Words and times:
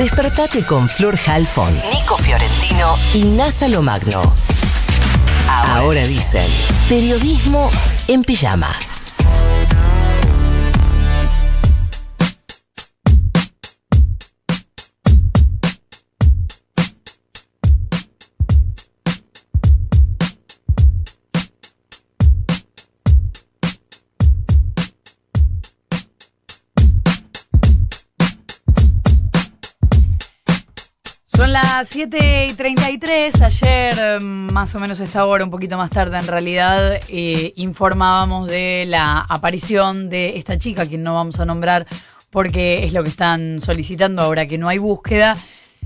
Despertate 0.00 0.64
con 0.64 0.88
Flor 0.88 1.14
Halfon, 1.26 1.74
Nico 1.92 2.16
Fiorentino 2.16 2.94
y 3.12 3.24
NASA 3.24 3.68
Lomagno. 3.68 4.22
Ahora 5.46 6.06
dicen, 6.06 6.46
periodismo 6.88 7.70
en 8.08 8.24
pijama. 8.24 8.74
Las 31.80 31.88
7 31.88 32.48
y 32.50 32.52
33. 32.52 33.40
Ayer, 33.40 33.94
eh, 33.98 34.20
más 34.20 34.74
o 34.74 34.78
menos 34.78 35.00
a 35.00 35.04
esta 35.04 35.24
hora, 35.24 35.44
un 35.44 35.50
poquito 35.50 35.78
más 35.78 35.88
tarde 35.88 36.18
en 36.18 36.26
realidad, 36.26 37.00
eh, 37.08 37.54
informábamos 37.56 38.48
de 38.48 38.84
la 38.86 39.20
aparición 39.20 40.10
de 40.10 40.36
esta 40.36 40.58
chica, 40.58 40.84
quien 40.84 41.02
no 41.02 41.14
vamos 41.14 41.40
a 41.40 41.46
nombrar 41.46 41.86
porque 42.28 42.84
es 42.84 42.92
lo 42.92 43.02
que 43.02 43.08
están 43.08 43.62
solicitando 43.62 44.20
ahora 44.20 44.46
que 44.46 44.58
no 44.58 44.68
hay 44.68 44.76
búsqueda, 44.76 45.38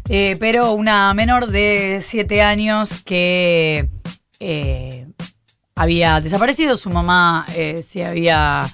eh, 0.09 0.37
pero 0.41 0.73
una 0.73 1.15
menor 1.15 1.47
de 1.47 2.01
7 2.03 2.43
años 2.43 3.05
que 3.05 3.89
eh, 4.41 5.07
había 5.77 6.21
desaparecido. 6.21 6.77
Su 6.77 6.91
mamá 6.91 7.47
se 7.83 8.05
había 8.05 8.65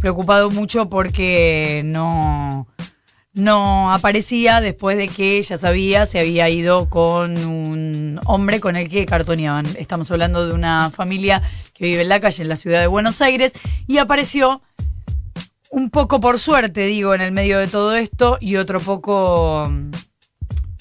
preocupado 0.00 0.50
mucho 0.50 0.90
porque 0.90 1.80
no 1.82 2.66
no 3.38 3.92
aparecía 3.92 4.60
después 4.60 4.96
de 4.96 5.08
que 5.08 5.38
ella 5.38 5.56
sabía 5.56 6.06
se 6.06 6.18
había 6.18 6.48
ido 6.48 6.88
con 6.88 7.36
un 7.46 8.20
hombre 8.26 8.60
con 8.60 8.76
el 8.76 8.88
que 8.88 9.06
cartoneaban. 9.06 9.66
Estamos 9.78 10.10
hablando 10.10 10.46
de 10.46 10.54
una 10.54 10.90
familia 10.90 11.42
que 11.74 11.84
vive 11.84 12.02
en 12.02 12.08
la 12.08 12.20
calle 12.20 12.42
en 12.42 12.48
la 12.48 12.56
ciudad 12.56 12.80
de 12.80 12.86
Buenos 12.86 13.20
Aires 13.22 13.52
y 13.86 13.98
apareció 13.98 14.62
un 15.70 15.90
poco 15.90 16.20
por 16.20 16.38
suerte, 16.38 16.86
digo, 16.86 17.14
en 17.14 17.20
el 17.20 17.32
medio 17.32 17.58
de 17.58 17.68
todo 17.68 17.94
esto 17.94 18.38
y 18.40 18.56
otro 18.56 18.80
poco 18.80 19.66
mm, 19.70 19.90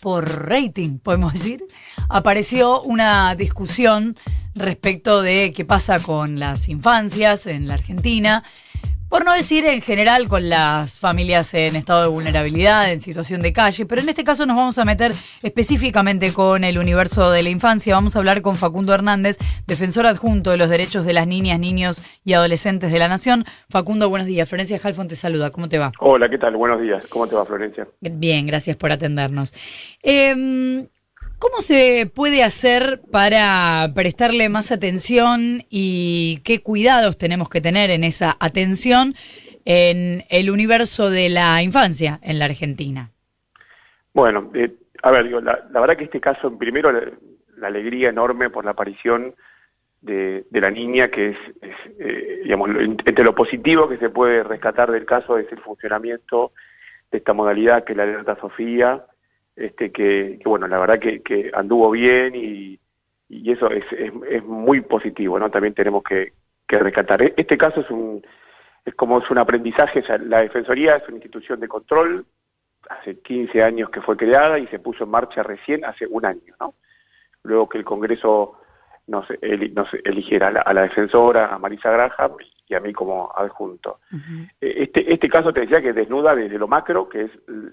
por 0.02 0.48
rating, 0.48 1.00
podemos 1.00 1.34
decir. 1.34 1.64
Apareció 2.10 2.82
una 2.82 3.36
discusión 3.36 4.18
respecto 4.56 5.22
de 5.22 5.54
qué 5.56 5.66
pasa 5.66 6.00
con 6.00 6.40
las 6.40 6.70
infancias 6.70 7.48
en 7.48 7.68
la 7.68 7.76
Argentina 7.76 8.44
por 9.10 9.24
no 9.24 9.34
decir 9.34 9.66
en 9.66 9.82
general 9.82 10.28
con 10.28 10.50
las 10.50 11.00
familias 11.00 11.54
en 11.54 11.76
estado 11.76 12.02
de 12.02 12.08
vulnerabilidad, 12.10 12.92
en 12.92 13.00
situación 13.00 13.42
de 13.42 13.54
calle, 13.54 13.86
pero 13.86 14.02
en 14.02 14.10
este 14.10 14.24
caso 14.24 14.46
nos 14.46 14.58
vamos 14.58 14.78
a 14.78 14.86
meter 14.86 15.14
específicamente 15.42 16.34
con 16.34 16.64
el 16.64 16.78
universo 16.78 17.32
de 17.32 17.44
la 17.44 17.50
infancia. 17.50 17.96
Vamos 17.96 18.16
a 18.16 18.20
hablar 18.20 18.42
con 18.42 18.56
Facundo 18.56 18.94
Hernández, 18.94 19.38
defensor 19.66 20.06
adjunto 20.06 20.52
de 20.52 20.58
los 20.58 20.70
derechos 20.70 21.06
de 21.06 21.14
las 21.14 21.28
niñas, 21.28 21.60
niños 21.60 22.02
y 22.26 22.34
adolescentes 22.34 22.92
de 22.92 23.00
la 23.00 23.08
Nación. 23.08 23.46
Facundo, 23.70 24.10
buenos 24.10 24.28
días. 24.28 24.50
Florencia 24.50 24.80
Halfon 24.84 25.08
te 25.08 25.16
saluda. 25.16 25.52
¿Cómo 25.52 25.70
te 25.70 25.78
va? 25.78 25.92
Hola, 26.00 26.30
¿qué 26.30 26.38
tal? 26.38 26.58
Buenos 26.58 26.82
días. 26.82 27.08
¿Cómo 27.08 27.28
te 27.28 27.36
va, 27.36 27.46
Florencia? 27.46 27.88
Bien, 28.02 28.46
gracias 28.46 28.76
por 28.76 28.92
atendernos. 28.92 29.54
Eh, 30.04 30.88
¿Cómo 31.40 31.62
se 31.62 32.10
puede 32.14 32.42
hacer 32.44 33.02
para 33.12 33.92
prestarle 33.94 34.50
más 34.50 34.72
atención 34.72 35.66
y 35.70 36.42
qué 36.44 36.64
cuidados 36.64 37.18
tenemos 37.20 37.48
que 37.48 37.62
tener 37.62 37.92
en 37.92 38.04
esa 38.04 38.36
atención 38.40 39.14
en 39.64 40.24
el 40.30 40.50
universo 40.50 41.12
de 41.12 41.30
la 41.30 41.62
infancia 41.62 42.20
en 42.24 42.40
la 42.40 42.46
Argentina? 42.46 43.12
Bueno, 44.14 44.50
eh, 44.56 44.74
a 45.04 45.12
ver, 45.12 45.26
digo, 45.26 45.40
la, 45.40 45.62
verdad 45.70 45.96
que 45.96 46.06
este 46.06 46.20
caso, 46.20 46.58
primero 46.58 46.92
la, 46.92 47.68
alegría 47.68 48.10
enorme 48.10 48.50
por 48.50 48.66
la 48.66 48.72
aparición 48.72 49.36
de, 50.02 50.44
la 50.52 50.72
niña, 50.72 51.10
que 51.10 51.30
es, 51.30 51.38
eh, 52.00 52.40
digamos, 52.46 52.72
entre 53.06 53.24
lo 53.24 53.36
positivo 53.36 53.88
que 53.88 53.98
se 53.98 54.10
puede 54.10 54.42
rescatar 54.44 54.90
del 54.90 55.06
caso 55.06 55.38
es 55.38 55.52
el 55.52 55.60
funcionamiento 55.60 56.54
de 57.12 57.20
esta 57.20 57.34
modalidad 57.34 57.84
que 57.84 57.94
es 57.94 57.98
la 57.98 58.04
alerta 58.04 58.40
Sofía, 58.40 59.06
este, 59.58 59.92
que, 59.92 60.40
bueno, 60.46 60.68
la 60.68 60.78
verdad 60.78 61.00
que, 61.00 61.22
que 61.22 61.52
anduvo 61.54 61.92
bien 61.92 62.36
y, 62.36 62.80
y 63.28 63.52
eso 63.52 63.70
es, 63.72 63.84
es, 63.92 64.14
es, 64.30 64.44
muy 64.44 64.82
positivo, 64.82 65.40
¿no? 65.40 65.50
También 65.50 65.74
tenemos 65.74 66.04
que, 66.04 66.34
que 66.68 66.78
rescatar. 66.80 67.22
Este 67.36 67.58
caso 67.58 67.82
es 67.82 67.90
un, 67.90 68.24
es 68.86 68.94
como 68.94 69.20
es 69.20 69.30
un 69.32 69.40
aprendizaje, 69.40 70.04
la 70.20 70.42
Defensoría 70.42 70.98
es 70.98 71.08
una 71.08 71.18
institución 71.18 71.60
de 71.60 71.68
control, 71.68 72.26
hace 72.90 73.20
15 73.20 73.64
años 73.64 73.90
que 73.90 74.02
fue 74.02 74.16
creada 74.16 74.60
y 74.60 74.68
se 74.68 74.80
puso 74.80 75.04
en 75.04 75.10
marcha 75.10 75.44
recién 75.44 75.84
hace 75.84 76.06
un 76.06 76.26
año, 76.26 76.56
¿no? 76.60 76.76
Luego 77.44 77.68
que 77.68 77.80
el 77.80 77.84
Congreso 77.84 78.60
nos, 79.08 79.26
el, 79.42 79.74
nos 79.74 79.88
eligiera 80.04 80.48
a 80.48 80.52
la, 80.52 80.62
a 80.62 80.74
la, 80.74 80.82
defensora, 80.84 81.54
a 81.54 81.58
Marisa 81.58 81.92
Graham 81.92 82.34
y 82.68 82.76
a 82.76 82.80
mí 82.80 82.94
como 82.94 83.32
adjunto. 83.36 84.00
Uh 84.12 84.18
-huh. 84.18 84.50
este, 84.60 85.14
este 85.14 85.30
caso 85.30 85.54
te 85.54 85.62
decía 85.62 85.82
que 85.82 85.94
desnuda 85.94 86.36
desde 86.36 86.58
lo 86.58 86.68
macro, 86.68 87.08
que 87.08 87.22
es 87.24 87.32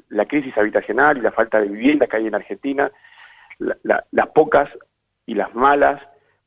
la 0.09 0.25
crisis 0.27 0.57
habitacional 0.57 1.19
y 1.19 1.21
la 1.21 1.33
falta 1.33 1.61
de 1.61 1.69
vivienda 1.69 2.07
que 2.07 2.17
hay 2.17 2.27
en 2.29 2.35
Argentina, 2.35 2.91
la, 3.59 3.77
la, 3.83 4.05
las 4.13 4.29
pocas 4.29 4.69
y 5.27 5.35
las 5.35 5.55
malas 5.55 6.01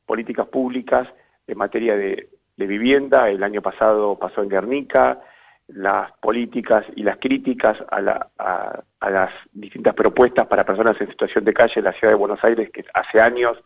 políticas 0.06 0.46
públicas 0.48 1.06
en 1.46 1.58
materia 1.58 1.94
de, 1.96 2.28
de 2.56 2.66
vivienda. 2.66 3.28
El 3.28 3.42
año 3.42 3.60
pasado 3.60 4.18
pasó 4.18 4.42
en 4.42 4.48
Guernica, 4.48 5.20
las 5.68 6.12
políticas 6.22 6.84
y 6.96 7.02
las 7.02 7.18
críticas 7.18 7.76
a, 7.90 8.00
la, 8.00 8.28
a, 8.38 8.80
a, 9.00 9.10
las 9.10 9.30
distintas 9.52 9.94
propuestas 9.94 10.46
para 10.46 10.64
personas 10.64 10.98
en 11.00 11.08
situación 11.08 11.44
de 11.44 11.52
calle 11.52 11.74
en 11.76 11.84
la 11.84 11.92
ciudad 11.92 12.12
de 12.12 12.18
Buenos 12.18 12.42
Aires, 12.42 12.70
que 12.72 12.84
hace 12.94 13.20
años 13.20 13.58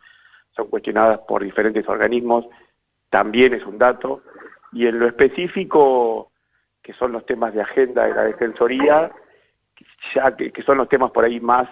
son 0.54 0.68
cuestionadas 0.68 1.20
por 1.26 1.42
diferentes 1.42 1.88
organismos, 1.88 2.46
también 3.10 3.54
es 3.54 3.64
un 3.64 3.78
dato. 3.78 4.22
Y 4.72 4.86
en 4.86 4.98
lo 4.98 5.06
específico, 5.06 6.32
que 6.82 6.92
son 6.94 7.12
los 7.12 7.26
temas 7.26 7.54
de 7.54 7.62
agenda 7.62 8.06
de 8.06 8.14
la 8.14 8.24
Defensoría, 8.24 9.10
ya 10.14 10.36
que, 10.36 10.62
son 10.64 10.78
los 10.78 10.88
temas 10.88 11.10
por 11.10 11.24
ahí 11.24 11.40
más, 11.40 11.68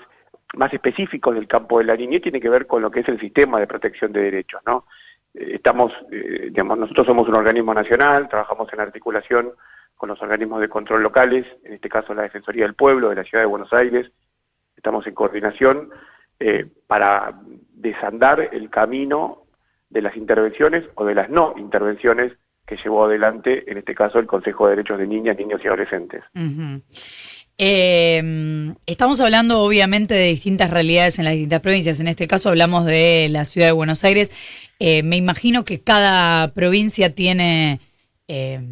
más 0.54 0.72
específicos 0.72 1.34
del 1.34 1.48
campo 1.48 1.78
de 1.78 1.84
la 1.84 1.96
niñez, 1.96 2.22
tiene 2.22 2.40
que 2.40 2.48
ver 2.48 2.66
con 2.66 2.82
lo 2.82 2.90
que 2.90 3.00
es 3.00 3.08
el 3.08 3.20
sistema 3.20 3.58
de 3.58 3.66
protección 3.66 4.12
de 4.12 4.22
derechos, 4.22 4.60
¿no? 4.66 4.86
Estamos, 5.32 5.92
eh, 6.10 6.46
digamos, 6.46 6.76
nosotros 6.76 7.06
somos 7.06 7.28
un 7.28 7.36
organismo 7.36 7.72
nacional, 7.72 8.28
trabajamos 8.28 8.72
en 8.72 8.80
articulación 8.80 9.52
con 9.94 10.08
los 10.08 10.20
organismos 10.22 10.60
de 10.60 10.68
control 10.68 11.02
locales, 11.02 11.46
en 11.62 11.74
este 11.74 11.88
caso 11.88 12.14
la 12.14 12.22
Defensoría 12.22 12.64
del 12.64 12.74
Pueblo 12.74 13.10
de 13.10 13.16
la 13.16 13.24
Ciudad 13.24 13.44
de 13.44 13.48
Buenos 13.48 13.72
Aires, 13.72 14.10
estamos 14.76 15.06
en 15.06 15.14
coordinación 15.14 15.90
eh, 16.40 16.66
para 16.86 17.40
desandar 17.74 18.48
el 18.52 18.68
camino 18.70 19.44
de 19.88 20.02
las 20.02 20.16
intervenciones 20.16 20.84
o 20.94 21.04
de 21.04 21.14
las 21.14 21.30
no 21.30 21.54
intervenciones 21.56 22.32
que 22.66 22.76
llevó 22.76 23.04
adelante, 23.04 23.70
en 23.70 23.78
este 23.78 23.94
caso, 23.94 24.18
el 24.18 24.26
Consejo 24.26 24.66
de 24.66 24.76
Derechos 24.76 24.98
de 24.98 25.06
Niñas, 25.06 25.36
Niños 25.36 25.60
y 25.64 25.66
Adolescentes. 25.66 26.22
Eh, 27.58 28.74
estamos 28.86 29.20
hablando, 29.20 29.60
obviamente, 29.60 30.14
de 30.14 30.26
distintas 30.26 30.70
realidades 30.70 31.18
en 31.18 31.26
las 31.26 31.34
distintas 31.34 31.60
provincias. 31.60 32.00
En 32.00 32.08
este 32.08 32.26
caso 32.26 32.48
hablamos 32.48 32.86
de 32.86 33.28
la 33.30 33.44
ciudad 33.44 33.66
de 33.66 33.72
Buenos 33.72 34.02
Aires. 34.04 34.30
Eh, 34.78 35.02
me 35.02 35.18
imagino 35.18 35.64
que 35.64 35.80
cada 35.82 36.54
provincia 36.54 37.14
tiene 37.14 37.80
eh, 38.28 38.62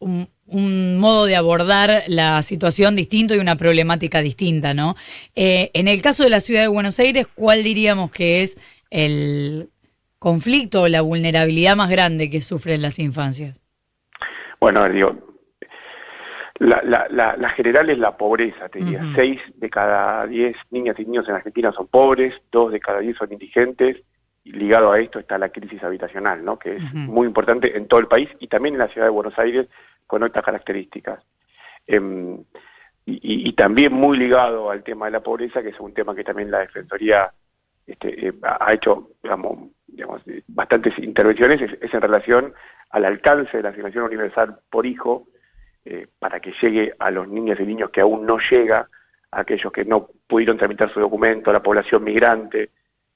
un, 0.00 0.28
un, 0.50 0.98
modo 0.98 1.24
de 1.26 1.36
abordar 1.36 2.04
la 2.06 2.42
situación 2.42 2.96
distinto 2.96 3.34
y 3.34 3.38
una 3.38 3.56
problemática 3.56 4.20
distinta, 4.20 4.74
¿no? 4.74 4.96
Eh, 5.34 5.70
en 5.74 5.88
el 5.88 6.02
caso 6.02 6.22
de 6.22 6.30
la 6.30 6.40
ciudad 6.40 6.62
de 6.62 6.68
Buenos 6.68 6.98
Aires, 6.98 7.26
¿cuál 7.34 7.62
diríamos 7.62 8.10
que 8.10 8.42
es 8.42 8.58
el 8.90 9.70
conflicto 10.18 10.82
o 10.82 10.88
la 10.88 11.00
vulnerabilidad 11.00 11.76
más 11.76 11.90
grande 11.90 12.30
que 12.30 12.42
sufren 12.42 12.82
las 12.82 12.98
infancias? 12.98 13.58
Bueno, 14.60 14.88
digo, 14.88 15.16
la, 16.58 16.82
la, 16.84 17.06
la, 17.10 17.36
la 17.36 17.48
general 17.50 17.88
es 17.88 17.98
la 17.98 18.16
pobreza, 18.16 18.68
te 18.68 18.80
diría. 18.80 19.00
Uh 19.00 19.04
-huh. 19.04 19.14
Seis 19.14 19.40
de 19.54 19.70
cada 19.70 20.26
diez 20.26 20.54
niñas 20.70 20.96
y 20.98 21.06
niños 21.06 21.26
en 21.28 21.34
Argentina 21.36 21.72
son 21.72 21.86
pobres, 21.86 22.34
dos 22.52 22.70
de 22.70 22.80
cada 22.80 23.00
diez 23.00 23.16
son 23.16 23.32
indigentes, 23.32 23.96
ligado 24.44 24.92
a 24.92 25.00
esto 25.00 25.18
está 25.18 25.38
la 25.38 25.50
crisis 25.50 25.82
habitacional, 25.82 26.44
¿no? 26.44 26.58
que 26.58 26.76
es 26.76 26.82
uh 26.82 26.86
-huh. 26.86 27.06
muy 27.06 27.26
importante 27.26 27.76
en 27.76 27.86
todo 27.86 28.00
el 28.00 28.06
país 28.06 28.28
y 28.38 28.48
también 28.48 28.74
en 28.74 28.80
la 28.80 28.88
ciudad 28.88 29.06
de 29.06 29.12
Buenos 29.12 29.38
Aires 29.38 29.68
con 30.06 30.24
estas 30.24 30.44
características. 30.44 31.22
Eh, 31.86 32.00
y, 33.06 33.48
y, 33.48 33.52
también 33.54 33.92
muy 33.92 34.16
ligado 34.16 34.70
al 34.70 34.82
tema 34.84 35.06
de 35.06 35.12
la 35.12 35.20
pobreza, 35.20 35.62
que 35.62 35.70
es 35.70 35.80
un 35.80 35.92
tema 35.92 36.14
que 36.14 36.22
también 36.22 36.50
la 36.50 36.60
Defensoría 36.60 37.32
este, 37.86 38.28
eh, 38.28 38.32
ha 38.42 38.72
hecho, 38.72 39.10
digamos, 39.22 39.70
digamos, 39.86 40.22
bastantes 40.46 40.96
intervenciones, 40.98 41.60
es, 41.60 41.72
es, 41.80 41.92
en 41.92 42.00
relación 42.00 42.54
al 42.90 43.04
alcance 43.04 43.56
de 43.56 43.62
la 43.62 43.70
asignación 43.70 44.04
universal 44.04 44.60
por 44.70 44.86
hijo, 44.86 45.26
eh, 45.84 46.06
para 46.18 46.40
que 46.40 46.52
llegue 46.60 46.94
a 46.98 47.10
los 47.10 47.26
niños 47.26 47.58
y 47.58 47.64
niños 47.64 47.90
que 47.90 48.00
aún 48.00 48.26
no 48.26 48.38
llega, 48.50 48.88
a 49.32 49.40
aquellos 49.40 49.72
que 49.72 49.84
no 49.84 50.08
pudieron 50.26 50.58
tramitar 50.58 50.92
su 50.92 51.00
documento, 51.00 51.50
a 51.50 51.52
la 51.52 51.62
población 51.62 52.04
migrante, 52.04 52.70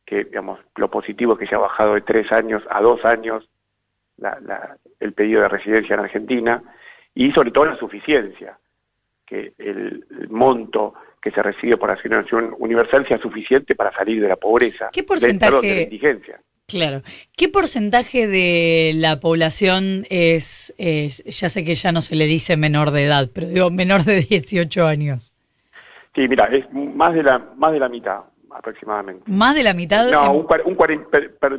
que 0.05 0.25
digamos, 0.25 0.61
lo 0.77 0.91
positivo 0.91 1.35
es 1.35 1.39
que 1.39 1.47
se 1.47 1.55
ha 1.55 1.59
bajado 1.59 1.95
de 1.95 2.03
tres 2.03 2.31
años 2.33 2.63
a 2.71 2.81
dos 2.81 3.05
años 3.05 3.49
la, 4.19 4.39
la, 4.41 4.77
el 5.01 5.13
pedido 5.13 5.43
de 5.43 5.49
residencia 5.49 5.95
en 5.95 6.01
Argentina, 6.01 6.63
y 7.15 7.33
sobre 7.33 7.51
todo 7.51 7.67
la 7.67 7.77
suficiencia, 7.77 8.59
que 9.27 9.53
el, 9.59 10.05
el 10.21 10.29
monto 10.29 10.95
que 11.23 11.31
se 11.31 11.43
recibe 11.43 11.77
por 11.77 11.91
asignación 11.91 12.55
universal 12.59 13.07
sea 13.09 13.19
suficiente 13.19 13.75
para 13.75 13.93
salir 13.93 14.21
de 14.21 14.29
la 14.29 14.37
pobreza. 14.37 14.91
¿Qué 14.93 15.03
porcentaje? 15.03 15.67
De, 15.67 15.75
la 15.75 15.83
indigencia. 15.83 16.41
Claro. 16.67 17.03
¿Qué 17.37 17.49
porcentaje 17.49 18.27
de 18.27 18.93
la 18.95 19.21
población 19.21 20.07
es, 20.11 20.75
ya 20.79 21.49
sé 21.49 21.65
que 21.65 21.75
ya 21.75 21.93
no 21.93 22.03
se 22.03 22.17
le 22.17 22.27
dice 22.27 22.57
menor 22.57 22.91
de 22.91 23.05
edad, 23.05 23.31
pero 23.33 23.49
digo 23.49 23.71
menor 23.71 24.05
de 24.05 24.23
18 24.23 24.87
años? 24.87 25.35
Sí, 26.15 26.29
mira, 26.29 26.47
es 26.47 26.71
más 26.73 27.15
de 27.15 27.23
la, 27.23 27.39
más 27.57 27.73
de 27.73 27.81
la 27.81 27.89
mitad 27.89 28.21
aproximadamente. 28.55 29.31
¿Más 29.31 29.55
de 29.55 29.63
la 29.63 29.75
mitad? 29.75 30.11
No, 30.11 30.33
un, 30.33 30.47
un 30.65 30.77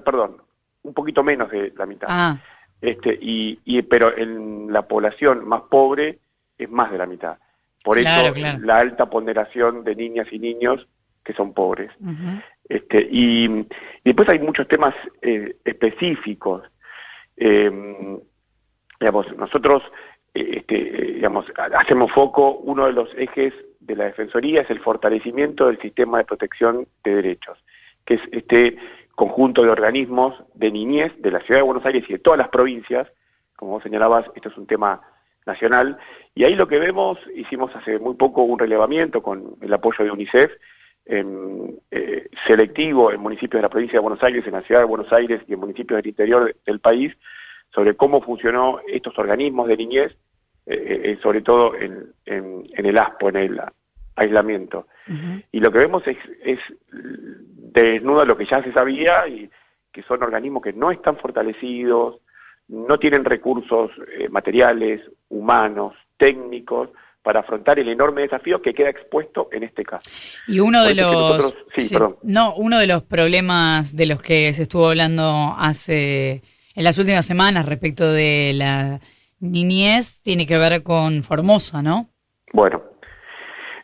perdón, 0.04 0.38
un 0.84 0.94
poquito 0.94 1.24
menos 1.24 1.52
de 1.52 1.74
la 1.78 1.86
mitad. 1.86 2.08
Ah. 2.10 2.38
Este, 2.82 3.18
y, 3.22 3.60
y, 3.66 3.82
pero 3.84 4.16
en 4.18 4.72
la 4.72 4.88
población 4.88 5.48
más 5.48 5.62
pobre 5.64 6.20
es 6.58 6.70
más 6.70 6.92
de 6.92 6.98
la 6.98 7.06
mitad. 7.06 7.38
Por 7.84 8.00
eso 8.00 8.34
la 8.62 8.80
alta 8.80 9.10
ponderación 9.10 9.84
de 9.84 9.96
niñas 9.96 10.28
y 10.32 10.40
niños 10.40 10.88
que 11.24 11.34
son 11.34 11.54
pobres. 11.54 11.92
este, 12.68 13.08
y, 13.12 13.68
después 14.04 14.30
hay 14.30 14.40
muchos 14.40 14.68
temas 14.68 14.94
eh, 15.22 15.58
específicos. 15.64 16.64
Eh, 17.38 18.20
digamos, 19.00 19.36
nosotros 19.38 19.84
eh, 20.36 20.58
este, 20.58 20.76
digamos, 21.16 21.46
hacemos 21.76 22.12
foco, 22.12 22.58
uno 22.58 22.86
de 22.88 22.94
los 22.94 23.10
ejes 23.18 23.54
de 23.86 23.96
la 23.96 24.06
Defensoría 24.06 24.62
es 24.62 24.70
el 24.70 24.80
fortalecimiento 24.80 25.68
del 25.68 25.80
sistema 25.80 26.18
de 26.18 26.26
protección 26.26 26.88
de 27.04 27.16
derechos, 27.16 27.58
que 28.06 28.16
es 28.16 28.22
este 28.32 28.78
conjunto 29.14 29.64
de 29.64 29.70
organismos 29.70 30.36
de 30.54 30.72
niñez 30.72 31.14
de 31.20 31.32
la 31.32 31.40
Ciudad 31.42 31.60
de 31.60 31.66
Buenos 31.66 31.86
Aires 31.86 32.04
y 32.08 32.14
de 32.14 32.20
todas 32.20 32.38
las 32.38 32.50
provincias, 32.50 33.08
como 33.56 33.72
vos 33.72 33.84
señalabas, 33.84 34.26
esto 34.36 34.50
es 34.50 34.58
un 34.58 34.68
tema 34.68 35.02
nacional, 35.46 35.98
y 36.34 36.44
ahí 36.44 36.56
lo 36.56 36.68
que 36.68 36.80
vemos, 36.80 37.18
hicimos 37.36 37.74
hace 37.76 38.00
muy 38.00 38.16
poco 38.16 38.44
un 38.44 38.60
relevamiento 38.60 39.22
con 39.22 39.56
el 39.62 39.74
apoyo 39.74 40.04
de 40.04 40.12
UNICEF, 40.12 40.52
eh, 41.06 42.28
selectivo 42.48 43.12
en 43.12 43.22
municipios 43.22 43.60
de 43.60 43.62
la 43.62 43.70
provincia 43.70 44.00
de 44.00 44.04
Buenos 44.04 44.24
Aires, 44.24 44.46
en 44.46 44.54
la 44.54 44.64
ciudad 44.64 44.82
de 44.82 44.88
Buenos 44.88 45.14
Aires 45.14 45.42
y 45.48 45.54
en 45.54 45.60
municipios 45.60 45.98
del 45.98 46.08
interior 46.08 46.56
del 46.66 46.80
país, 46.80 47.16
sobre 47.74 47.96
cómo 47.96 48.22
funcionó 48.22 48.80
estos 48.88 49.18
organismos 49.20 49.68
de 49.68 49.78
niñez, 49.78 50.18
eh, 50.66 51.02
eh, 51.04 51.20
sobre 51.22 51.42
todo 51.42 51.74
en, 51.76 52.14
el 52.26 52.98
ASPO, 52.98 53.30
en 53.30 53.36
el 53.36 53.62
aislamiento. 54.16 54.88
Y 55.52 55.60
lo 55.60 55.72
que 55.72 55.80
vemos 55.80 56.02
es, 56.08 56.18
es 56.44 56.60
desnuda 56.92 58.26
lo 58.26 58.36
que 58.36 58.48
ya 58.48 58.64
se 58.64 58.74
sabía 58.74 59.28
y 59.28 59.50
que 59.92 60.02
son 60.04 60.24
organismos 60.24 60.64
que 60.64 60.74
no 60.74 60.90
están 60.90 61.18
fortalecidos, 61.18 62.22
no 62.68 62.98
tienen 62.98 63.24
recursos 63.24 63.92
materiales, 64.30 65.02
humanos, 65.30 65.94
técnicos, 66.18 66.90
para 67.26 67.40
afrontar 67.40 67.80
el 67.80 67.90
enorme 67.90 68.22
desafío 68.22 68.62
que 68.62 68.76
queda 68.76 68.90
expuesto 68.90 69.50
en 69.52 69.64
este 69.64 69.84
caso. 69.84 70.08
Y 70.48 70.60
uno 70.60 70.84
de 70.86 70.94
los 70.94 71.56
no, 72.22 72.56
uno 72.56 72.78
de 72.78 72.86
los 72.86 73.02
problemas 73.02 73.96
de 73.96 74.06
los 74.06 74.22
que 74.22 74.54
se 74.54 74.64
estuvo 74.64 74.90
hablando 74.90 75.56
hace 75.58 76.44
en 76.76 76.84
las 76.84 77.00
últimas 77.00 77.26
semanas 77.26 77.66
respecto 77.66 78.12
de 78.12 78.54
la 78.54 79.00
niñez 79.52 80.20
tiene 80.22 80.46
que 80.46 80.58
ver 80.58 80.84
con 80.84 81.24
Formosa, 81.24 81.82
¿no? 81.82 82.10
Bueno, 82.54 82.84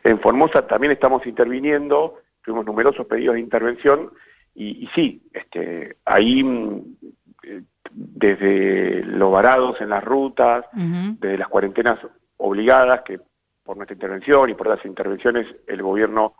en 0.04 0.18
Formosa 0.20 0.66
también 0.66 0.92
estamos 0.92 1.26
interviniendo, 1.26 2.18
tuvimos 2.42 2.66
numerosos 2.66 3.06
pedidos 3.06 3.34
de 3.34 3.40
intervención 3.40 4.10
y, 4.54 4.88
sí, 4.94 5.22
este, 5.32 5.96
ahí 6.04 6.42
mm, 6.42 6.96
eh, 7.44 7.62
desde 7.90 9.04
los 9.04 9.30
varados 9.30 9.80
en 9.80 9.90
las 9.90 10.02
rutas, 10.02 10.64
desde 10.72 11.38
las 11.38 11.48
cuarentenas 11.48 11.98
obligadas, 12.38 13.02
que 13.02 13.20
por 13.62 13.76
nuestra 13.76 13.94
intervención 13.94 14.50
y 14.50 14.54
por 14.54 14.68
las 14.68 14.84
intervenciones 14.84 15.46
el 15.66 15.82
gobierno 15.82 16.34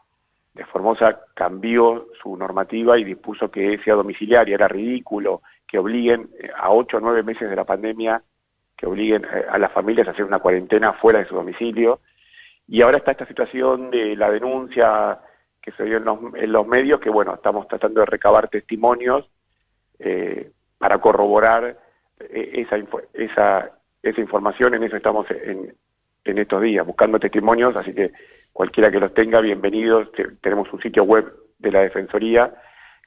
de 0.55 0.65
Formosa 0.67 1.21
cambió 1.35 2.09
su 2.23 2.37
normativa 2.37 2.99
y 2.99 3.05
dispuso 3.05 3.51
que 3.51 3.79
sea 3.85 3.95
domiciliaria. 3.95 4.55
Era 4.55 4.69
ridículo 4.69 5.43
que 5.67 5.79
obliguen 5.79 6.31
eh, 6.39 6.51
a 6.57 6.71
ocho 6.71 6.99
o 6.99 7.01
nueve 7.01 7.23
meses 7.23 7.49
de 7.49 7.57
la 7.57 7.65
pandemia, 7.65 8.23
que 8.83 8.89
obliguen 8.89 9.25
eh, 9.25 9.45
a 9.49 9.59
las 9.59 9.71
familias 9.71 10.09
a 10.09 10.11
hacer 10.11 10.25
una 10.25 10.41
cuarentena 10.41 10.93
fuera 10.95 11.21
de 11.21 11.27
su 11.27 11.37
domicilio. 11.37 12.01
Y 12.67 12.83
ahora 12.83 12.99
está 12.99 13.13
esta 13.13 13.27
situación 13.27 13.93
de 13.93 14.17
la 14.17 14.29
denuncia 14.29 15.21
que 15.63 15.71
se 15.71 15.85
dio 15.85 15.99
en 15.99 16.53
los, 16.53 16.67
medios, 16.67 16.99
que 16.99 17.09
bueno, 17.09 17.33
estamos 17.35 17.69
tratando 17.69 18.01
de 18.01 18.07
recabar 18.07 18.49
testimonios 18.49 19.31
eh, 20.01 20.51
para 20.79 20.99
corroborar 20.99 21.79
esa, 22.19 22.77
esa, 23.13 23.71
esa 24.03 24.21
información, 24.21 24.75
en 24.75 24.83
eso 24.83 24.97
estamos 24.97 25.31
en, 25.31 25.73
en 26.25 26.39
estos 26.39 26.61
días, 26.61 26.85
buscando 26.85 27.21
testimonios, 27.21 27.77
así 27.77 27.95
que 27.95 28.11
cualquiera 28.53 28.91
que 28.91 28.99
los 28.99 29.15
tenga, 29.15 29.41
bienvenidos. 29.41 30.09
Tenemos 30.41 30.73
un 30.73 30.81
sitio 30.83 31.05
web 31.05 31.33
de 31.61 31.71
la 31.71 31.83
Defensoría, 31.83 32.53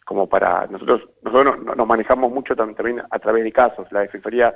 como 0.05 0.29
para 0.29 0.67
nosotros, 0.67 1.01
nosotros 1.21 1.75
nos 1.75 1.87
manejamos 1.87 2.31
mucho 2.31 2.55
también 2.55 3.01
a 3.09 3.19
través 3.19 3.43
de 3.43 3.51
casos. 3.51 3.91
La 3.91 4.01
Defensoría 4.01 4.55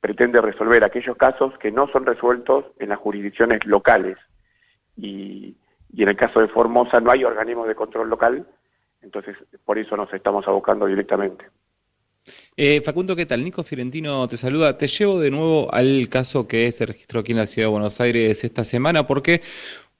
pretende 0.00 0.40
resolver 0.40 0.84
aquellos 0.84 1.16
casos 1.16 1.56
que 1.58 1.70
no 1.70 1.88
son 1.88 2.06
resueltos 2.06 2.64
en 2.78 2.90
las 2.90 2.98
jurisdicciones 2.98 3.64
locales. 3.64 4.16
Y, 4.96 5.56
en 5.96 6.08
el 6.08 6.16
caso 6.16 6.40
de 6.40 6.48
Formosa 6.48 7.00
no 7.00 7.10
hay 7.10 7.24
organismos 7.24 7.66
de 7.66 7.74
control 7.74 8.08
local, 8.08 8.46
entonces 9.02 9.36
por 9.64 9.78
eso 9.78 9.96
nos 9.96 10.12
estamos 10.12 10.46
abocando 10.46 10.86
directamente. 10.86 11.46
Eh, 12.56 12.82
Facundo, 12.82 13.16
¿qué 13.16 13.24
tal? 13.24 13.42
Nico 13.42 13.62
Fiorentino 13.62 14.26
te 14.28 14.36
saluda. 14.36 14.76
Te 14.76 14.86
llevo 14.86 15.18
de 15.18 15.30
nuevo 15.30 15.72
al 15.72 16.08
caso 16.10 16.46
que 16.46 16.70
se 16.72 16.84
registró 16.84 17.20
aquí 17.20 17.32
en 17.32 17.38
la 17.38 17.46
Ciudad 17.46 17.68
de 17.68 17.72
Buenos 17.72 18.00
Aires 18.00 18.44
esta 18.44 18.64
semana, 18.64 19.06
porque 19.06 19.40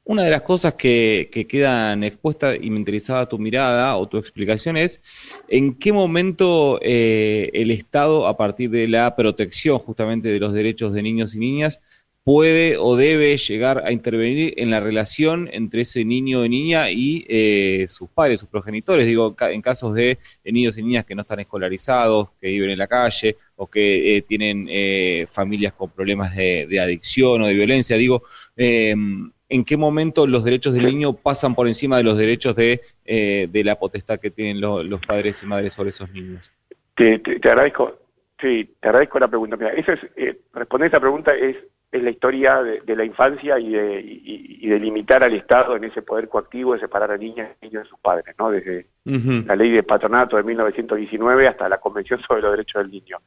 una 0.08 0.22
de 0.22 0.30
las 0.30 0.40
cosas 0.40 0.72
que, 0.72 1.28
quedan 1.48 2.02
expuestas 2.02 2.56
y 2.58 2.70
me 2.70 2.78
interesaba 2.78 3.28
tu 3.28 3.38
mirada 3.38 3.94
o 3.98 4.08
tu 4.08 4.16
explicación 4.16 4.78
es 4.78 5.02
en 5.48 5.74
qué 5.74 5.92
momento 5.92 6.80
eh, 6.82 7.50
el 7.52 7.70
Estado, 7.70 8.26
a 8.26 8.34
partir 8.34 8.70
de 8.70 8.88
la 8.88 9.14
protección 9.14 9.78
justamente 9.78 10.28
de 10.28 10.40
los 10.40 10.54
derechos 10.54 10.94
de 10.94 11.02
niños 11.02 11.34
y 11.34 11.38
niñas, 11.38 11.80
puede 12.24 12.78
o 12.78 12.96
debe 12.96 13.36
llegar 13.36 13.82
a 13.84 13.92
intervenir 13.92 14.54
en 14.56 14.70
la 14.70 14.80
relación 14.80 15.50
entre 15.52 15.82
ese 15.82 16.06
niño 16.06 16.40
o 16.40 16.48
niña 16.48 16.90
y 16.90 17.26
eh, 17.28 17.86
sus 17.90 18.08
padres, 18.08 18.40
sus 18.40 18.48
progenitores. 18.48 19.06
Digo, 19.06 19.36
en 19.40 19.60
casos 19.60 19.94
de, 19.94 20.18
niños 20.42 20.78
y 20.78 20.82
niñas 20.82 21.04
que 21.04 21.14
no 21.14 21.22
están 21.22 21.40
escolarizados, 21.40 22.30
que 22.40 22.48
viven 22.48 22.70
en 22.70 22.78
la 22.78 22.86
calle 22.86 23.36
o 23.56 23.66
que 23.66 24.16
eh, 24.16 24.22
tienen 24.22 24.66
eh, 24.70 25.26
familias 25.30 25.74
con 25.74 25.90
problemas 25.90 26.34
de, 26.34 26.80
adicción 26.80 27.42
o 27.42 27.46
de 27.46 27.54
violencia. 27.54 27.96
Digo, 27.96 28.22
em, 28.56 29.30
¿en 29.48 29.64
qué 29.64 29.76
momento 29.76 30.26
los 30.26 30.44
derechos 30.44 30.74
del 30.74 30.86
niño 30.86 31.12
pasan 31.14 31.54
por 31.54 31.68
encima 31.68 31.96
de 31.96 32.04
los 32.04 32.16
derechos 32.18 32.54
de, 32.56 32.80
de 33.04 33.64
la 33.64 33.78
potestad 33.78 34.20
que 34.20 34.30
tienen 34.30 34.60
los 34.60 35.00
padres 35.06 35.42
y 35.42 35.46
madres 35.46 35.72
sobre 35.72 35.90
esos 35.90 36.10
niños? 36.10 36.50
Te, 36.94 37.20
agradezco. 37.44 37.98
Sí, 38.40 38.74
te 38.80 38.88
agradezco 38.88 39.18
la 39.18 39.28
pregunta. 39.28 39.56
Mira, 39.56 39.70
eso 39.72 39.92
es, 39.92 40.36
responder 40.52 40.86
a 40.86 40.88
esa 40.88 41.00
pregunta 41.00 41.34
es 41.34 41.56
es 41.90 42.02
la 42.02 42.10
historia 42.10 42.62
de, 42.62 42.96
la 42.96 43.04
infancia 43.04 43.58
y 43.58 43.72
de, 43.72 44.78
limitar 44.78 45.24
al 45.24 45.32
Estado 45.32 45.74
en 45.74 45.84
ese 45.84 46.02
poder 46.02 46.28
coactivo 46.28 46.74
de 46.74 46.80
separar 46.80 47.10
a 47.10 47.16
niñas 47.16 47.50
y 47.60 47.66
niños 47.66 47.84
de 47.84 47.88
sus 47.88 47.98
padres, 47.98 48.34
¿no? 48.38 48.50
Desde 48.50 48.86
la 49.04 49.56
ley 49.56 49.70
de 49.70 49.82
patronato 49.82 50.36
de 50.36 50.42
1919 50.42 51.48
hasta 51.48 51.68
la 51.68 51.78
Convención 51.78 52.20
sobre 52.20 52.42
los 52.42 52.50
Derechos 52.50 52.82
del 52.82 52.90
Niño. 52.90 53.18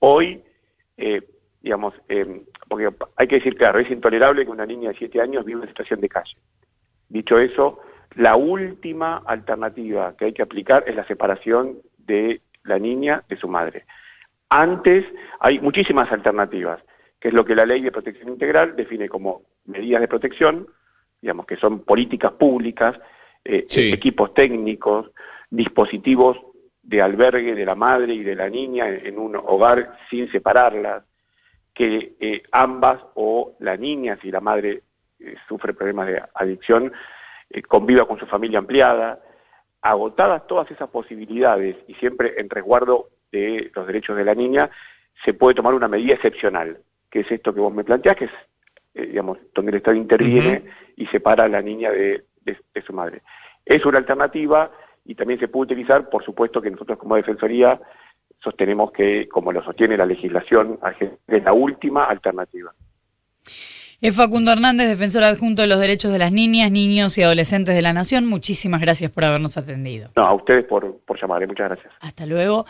Hoy, 0.00 0.42
eh, 0.96 1.22
digamos, 1.60 1.94
eh, 2.08 2.42
porque 2.68 2.88
hay 3.16 3.26
que 3.26 3.36
decir, 3.36 3.56
claro, 3.56 3.78
es 3.78 3.90
intolerable 3.90 4.44
que 4.44 4.50
una 4.50 4.66
niña 4.66 4.90
de 4.90 4.98
7 4.98 5.20
años 5.20 5.44
viva 5.44 5.62
en 5.62 5.68
situación 5.68 6.00
de 6.00 6.08
calle. 6.08 6.36
Dicho 7.08 7.38
eso, 7.38 7.80
la 8.14 8.36
última 8.36 9.22
alternativa 9.26 10.14
que 10.16 10.26
hay 10.26 10.32
que 10.32 10.42
aplicar 10.42 10.84
es 10.86 10.94
la 10.94 11.06
separación 11.06 11.78
de 11.96 12.42
la 12.64 12.78
niña 12.78 13.24
de 13.28 13.36
su 13.36 13.48
madre. 13.48 13.86
Antes 14.48 15.04
hay 15.40 15.58
muchísimas 15.60 16.10
alternativas 16.10 16.80
que 17.20 17.28
es 17.28 17.34
lo 17.34 17.44
que 17.44 17.54
la 17.54 17.66
ley 17.66 17.82
de 17.82 17.92
protección 17.92 18.28
integral 18.28 18.76
define 18.76 19.08
como 19.08 19.42
medidas 19.64 20.00
de 20.00 20.08
protección, 20.08 20.68
digamos 21.20 21.46
que 21.46 21.56
son 21.56 21.80
políticas 21.80 22.32
públicas, 22.32 22.96
eh, 23.44 23.66
equipos 23.68 24.34
técnicos, 24.34 25.10
dispositivos 25.50 26.38
de 26.82 27.02
albergue 27.02 27.54
de 27.54 27.66
la 27.66 27.74
madre 27.74 28.14
y 28.14 28.22
de 28.22 28.36
la 28.36 28.48
niña 28.48 28.88
en, 28.88 29.18
un 29.18 29.36
hogar 29.36 29.98
sin 30.10 30.30
separarlas, 30.30 31.04
que 31.78 32.16
eh, 32.20 32.42
ambas 32.52 33.00
o 33.14 33.54
la 33.60 33.76
niña, 33.76 34.18
si 34.20 34.30
la 34.30 34.40
madre 34.40 34.82
eh, 35.20 35.36
sufre 35.48 35.72
problemas 35.72 36.08
de 36.08 36.22
adicción, 36.34 36.92
conviva 37.66 38.06
con 38.06 38.18
su 38.18 38.26
familia 38.26 38.58
ampliada, 38.58 39.20
agotadas 39.80 40.46
todas 40.46 40.70
esas 40.70 40.90
posibilidades 40.90 41.76
y 41.86 41.94
siempre 41.94 42.34
en 42.36 42.50
resguardo 42.50 43.08
de 43.32 43.70
los 43.74 43.86
derechos 43.86 44.18
de 44.18 44.24
la 44.24 44.34
niña, 44.34 44.70
se 45.24 45.32
puede 45.32 45.54
tomar 45.54 45.72
una 45.72 45.88
medida 45.88 46.12
excepcional 46.14 46.82
que 47.10 47.20
es 47.20 47.30
esto 47.30 47.54
que 47.54 47.60
vos 47.60 47.72
me 47.72 47.84
planteás, 47.84 48.16
que 48.16 48.26
es, 48.26 48.30
eh, 48.94 49.06
digamos, 49.06 49.38
donde 49.54 49.70
el 49.70 49.78
Estado 49.78 49.96
interviene 49.96 50.64
y 50.96 51.06
separa 51.06 51.44
a 51.44 51.48
la 51.48 51.62
niña 51.62 51.90
de, 51.90 52.24
su 52.86 52.92
madre. 52.92 53.22
Es 53.64 53.84
una 53.84 53.98
alternativa 53.98 54.70
y 55.04 55.14
también 55.14 55.38
se 55.40 55.48
puede 55.48 55.72
utilizar, 55.72 56.08
por 56.08 56.24
supuesto 56.24 56.62
que 56.62 56.70
nosotros 56.70 56.98
como 56.98 57.16
Defensoría 57.16 57.80
sostenemos 58.42 58.92
que, 58.92 59.28
como 59.28 59.52
lo 59.52 59.62
sostiene 59.62 59.96
la 59.96 60.06
legislación 60.06 60.78
es 61.26 61.44
la 61.44 61.52
última 61.52 62.04
alternativa. 62.04 62.72
Es 64.00 64.14
Facundo 64.14 64.52
Hernández, 64.52 64.86
defensor 64.86 65.24
adjunto 65.24 65.62
de 65.62 65.66
los 65.66 65.80
derechos 65.80 66.12
de 66.12 66.18
las 66.18 66.30
niñas, 66.30 66.70
niños 66.70 67.18
y 67.18 67.22
adolescentes 67.24 67.74
de 67.74 67.82
la 67.82 67.92
Nación. 67.92 68.26
Muchísimas 68.26 68.80
gracias 68.80 69.10
por 69.10 69.24
habernos 69.24 69.56
atendido. 69.56 70.10
No, 70.14 70.24
a 70.24 70.34
ustedes 70.34 70.64
por, 70.66 71.00
por 71.00 71.20
llamar, 71.20 71.44
muchas 71.48 71.68
gracias. 71.68 71.92
Hasta 71.98 72.24
luego. 72.24 72.64